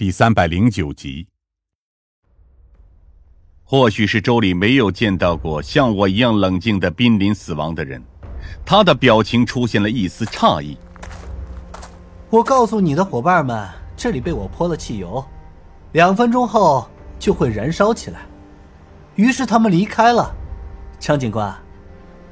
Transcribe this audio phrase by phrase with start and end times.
[0.00, 1.26] 第三百零九集。
[3.62, 8.02] 或许是周礼没有见到过像我一样冷静的濒临死亡的人，
[8.64, 10.74] 他的表情出现了一丝诧异。
[12.30, 15.22] 我告诉你的伙伴们，这里被我泼了汽油，
[15.92, 16.88] 两分钟后
[17.18, 18.20] 就会燃烧起来。
[19.16, 20.34] 于是他们离开了。
[20.98, 21.54] 张警官，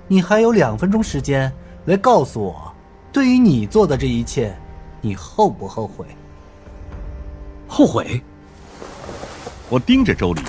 [0.07, 1.53] 你还有两分钟时间
[1.85, 2.75] 来告诉我，
[3.13, 4.59] 对于你做的这一切，
[5.03, 6.07] 你后不后悔？
[7.69, 8.21] 后悔？
[9.69, 10.43] 我盯着周礼。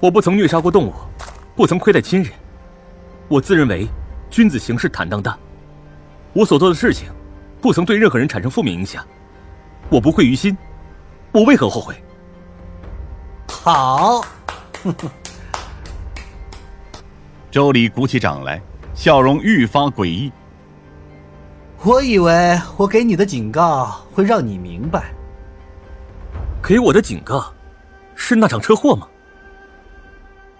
[0.00, 0.94] 我不曾虐杀过动物，
[1.54, 2.32] 不曾亏待亲人。
[3.28, 3.86] 我自认为
[4.30, 5.38] 君子行事坦荡荡。
[6.32, 7.08] 我所做的事情，
[7.60, 9.06] 不曾对任何人产生负面影响。
[9.90, 10.56] 我不愧于心，
[11.32, 12.02] 我为何后悔？
[13.46, 14.24] 好，
[17.50, 18.60] 周礼鼓起掌来，
[18.94, 20.32] 笑容愈发诡异。
[21.82, 25.12] 我以为我给你的警告会让你明白。
[26.70, 27.52] 给我的警告，
[28.14, 29.08] 是那场车祸吗？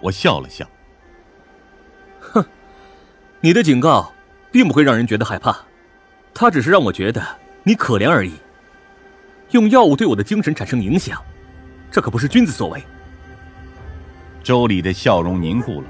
[0.01, 0.67] 我笑了笑，
[2.19, 2.43] 哼，
[3.39, 4.11] 你的警告
[4.51, 5.57] 并不会让人觉得害怕，
[6.33, 7.25] 它只是让我觉得
[7.63, 8.33] 你可怜而已。
[9.51, 11.17] 用药物对我的精神产生影响，
[11.89, 12.83] 这可不是君子所为。
[14.43, 15.87] 周礼的笑容凝固了，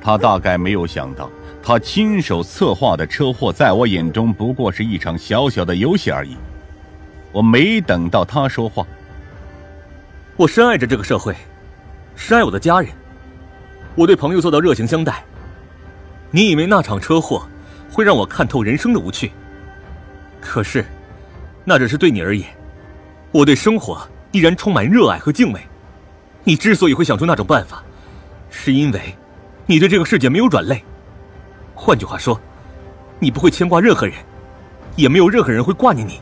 [0.00, 1.28] 他大概没有想到，
[1.60, 6.36] 他亲手策划的车祸，在我眼中不过是一场小小的游戏而已。
[7.32, 8.86] 我没等到他说话，
[10.36, 11.34] 我深爱着这个社会，
[12.14, 12.90] 深爱我的家人。
[13.94, 15.24] 我对朋友做到热情相待。
[16.30, 17.48] 你以为那场车祸
[17.90, 19.32] 会让我看透人生的无趣？
[20.38, 20.84] 可是，
[21.64, 22.46] 那只是对你而言。
[23.32, 25.60] 我对生活依然充满热爱和敬畏。
[26.44, 27.82] 你之所以会想出那种办法，
[28.50, 29.16] 是因为
[29.64, 30.84] 你对这个世界没有软肋。
[31.74, 32.38] 换句话说，
[33.18, 34.14] 你不会牵挂任何人，
[34.96, 36.20] 也没有任何人会挂念你。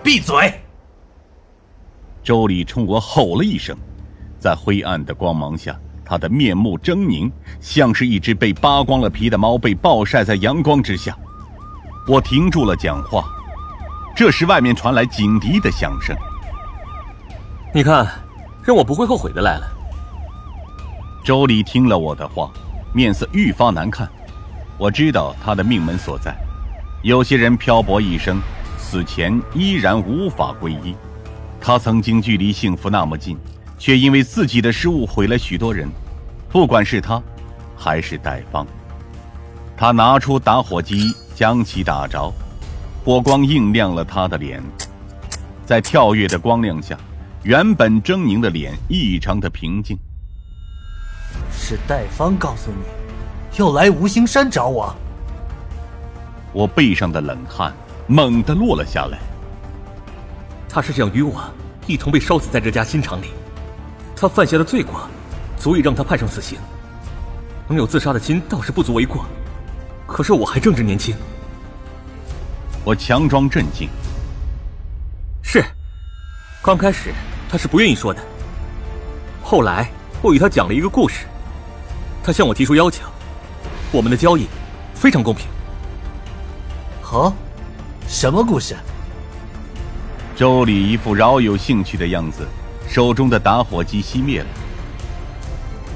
[0.00, 0.61] 闭嘴！
[2.22, 3.76] 周礼冲我吼了一声，
[4.38, 5.76] 在灰暗的光芒下。
[6.04, 11.16] 他的面目狰狞，像是一只被扒光了皮的猫被暴晒在阳光之下。
[12.06, 13.24] 我停住了讲话，
[14.14, 16.14] 这时外面传来警笛的响声。
[17.72, 18.06] 你看，
[18.62, 19.66] 让我不会后悔的来了。
[21.24, 22.50] 周礼听了我的话，
[22.92, 24.06] 面色愈发难看。
[24.76, 26.36] 我知道他的命门所在。
[27.02, 28.38] 有些人漂泊一生，
[28.76, 30.94] 死前依然无法皈依。
[31.62, 33.38] 他曾经距离幸福那么近。
[33.78, 35.88] 却因为自己的失误毁了许多人，
[36.48, 37.20] 不管是他，
[37.76, 38.64] 还是戴方。
[39.76, 42.32] 他拿出打火机将其打着，
[43.04, 44.62] 火光映亮了他的脸，
[45.66, 46.96] 在跳跃的光亮下，
[47.42, 49.98] 原本狰狞的脸异常的平静。
[51.50, 54.94] 是戴方告诉你，要来无形山找我。
[56.52, 57.74] 我背上的冷汗
[58.06, 59.18] 猛地落了下来。
[60.72, 61.44] 他是想与我
[61.86, 63.26] 一同被烧死在这家新厂里。
[64.16, 65.06] 他犯下的罪过，
[65.58, 66.58] 足以让他判上死刑。
[67.68, 69.26] 能有自杀的心倒是不足为过，
[70.06, 71.14] 可是我还正值年轻。
[72.84, 73.90] 我强装镇静。
[75.42, 75.62] 是，
[76.62, 77.12] 刚开始
[77.50, 78.22] 他是不愿意说的。
[79.42, 79.90] 后来
[80.22, 81.26] 我与他讲了一个故事，
[82.24, 83.04] 他向我提出要求，
[83.90, 84.46] 我们的交易
[84.94, 85.46] 非常公平。
[87.02, 87.34] 好，
[88.08, 88.74] 什么故事？
[90.42, 92.44] 周礼一副饶有兴趣的样子。
[92.88, 94.46] 手中的打火机熄灭了。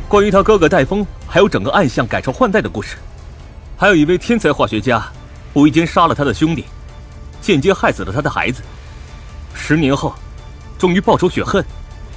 [0.09, 2.97] 关于他哥哥戴峰，还有整个暗巷改朝换代的故事，
[3.77, 5.05] 还有一位天才化学家，
[5.53, 6.65] 无意间杀了他的兄弟，
[7.41, 8.63] 间接害死了他的孩子。
[9.53, 10.15] 十年后，
[10.79, 11.65] 终于报仇雪恨，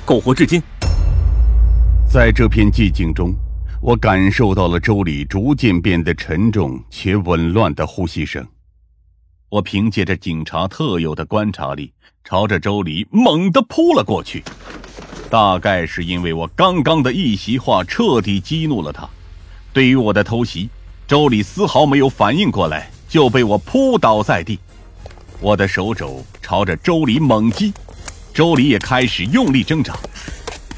[0.05, 0.61] 苟活至今。
[2.07, 3.33] 在这片寂静中，
[3.81, 8.45] 我感受到了周礼逐渐变得沉重且紊乱的呼吸声。
[9.49, 11.91] 我凭借着警察特有的观察力，
[12.23, 14.43] 朝着周礼猛地扑了过去。
[15.27, 19.09] 大概是因为我刚刚的一席话彻底激怒了他，
[19.73, 20.69] 对于我的偷袭，
[21.07, 24.59] 周礼丝毫没有反应过来，就被我扑倒在地。
[25.39, 27.73] 我的手肘朝着周礼猛击，
[28.31, 29.97] 周礼也开始用力挣扎。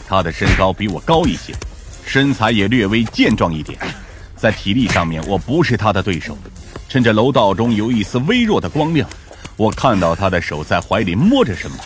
[0.07, 1.53] 他的身高比我高一些，
[2.06, 3.77] 身材也略微健壮一点，
[4.38, 6.38] 在体力上面我不是他的对手。
[6.91, 9.07] 趁着楼道中有一丝微弱的光亮，
[9.55, 11.77] 我看到他的手在怀里摸着什么，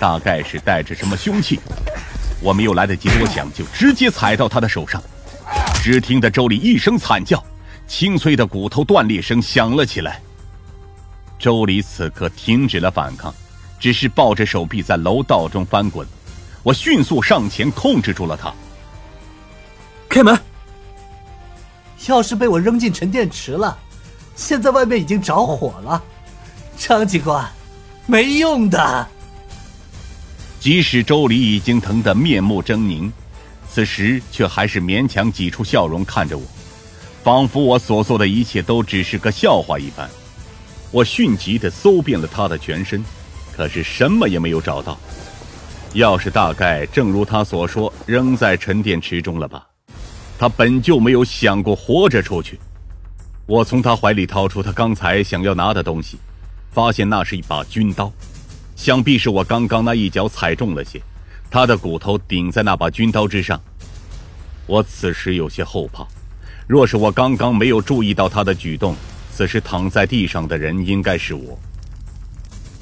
[0.00, 1.60] 大概是带着什么凶器。
[2.40, 5.02] 我没有来得及多想，就直接踩到他的手上。
[5.82, 7.44] 只听得周礼一声惨叫，
[7.86, 10.22] 清脆的骨头断裂声响了起来。
[11.38, 13.34] 周礼此刻停止了反抗，
[13.78, 16.08] 只是抱着手臂在楼道中翻滚。
[16.62, 18.50] 我迅速上前控制住了他。
[20.08, 20.34] 开门！
[22.06, 23.76] 钥匙被我扔进沉淀池了。
[24.36, 26.00] 现在外面已经着火了，
[26.76, 27.44] 张警官，
[28.06, 29.08] 没用的。
[30.60, 33.10] 即使周礼已经疼得面目狰狞，
[33.68, 36.44] 此时却还是勉强挤出笑容看着我，
[37.24, 40.08] 仿佛我所做的一切都只是个笑话一般。
[40.90, 43.02] 我迅疾地搜遍了他的全身，
[43.56, 44.98] 可是什么也没有找到。
[45.94, 49.66] 钥匙大概正如他所说，扔在沉淀池中了吧？
[50.38, 52.60] 他本就没有想过活着出去。
[53.46, 56.18] 我从他怀里掏出他刚才想要拿的东西，
[56.72, 58.12] 发现那是一把军刀。
[58.74, 61.00] 想必是我刚刚那一脚踩重了些，
[61.48, 63.60] 他的骨头顶在那把军刀之上。
[64.66, 66.04] 我此时有些后怕，
[66.66, 68.96] 若是我刚刚没有注意到他的举动，
[69.32, 71.56] 此时躺在地上的人应该是我。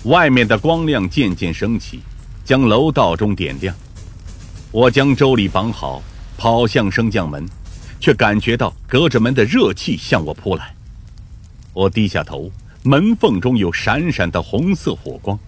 [0.05, 2.01] 外面的光亮渐渐升起，
[2.43, 3.75] 将楼道中点亮。
[4.73, 6.03] 我将周礼绑好，
[6.39, 7.47] 跑向升降门，
[8.01, 10.75] 却感觉到隔着门的热气向我扑来。
[11.73, 12.51] 我低下头，
[12.83, 15.39] 门缝中有闪闪的红色火光。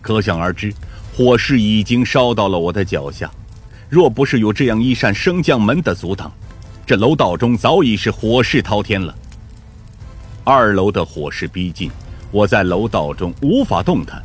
[0.00, 0.72] 可想而知，
[1.16, 3.30] 火势已经烧到了我的脚下。
[3.88, 6.32] 若不是有这样一扇升降门的阻挡，
[6.86, 9.14] 这楼道中早已是火势滔天了。
[10.44, 11.90] 二楼的火势逼近，
[12.30, 14.22] 我在楼道中无法动弹。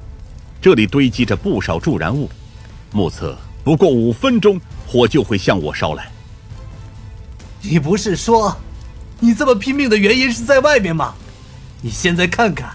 [0.62, 2.30] 这里堆积着不少助燃物，
[2.92, 6.10] 目测不过五分钟，火就会向我烧来。
[7.70, 8.58] 你不是说，
[9.20, 11.14] 你这么拼命的原因是在外面吗？
[11.82, 12.74] 你现在看看，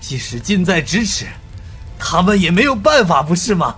[0.00, 1.26] 即使近在咫尺。
[1.98, 3.76] 他们也没有办法，不是吗？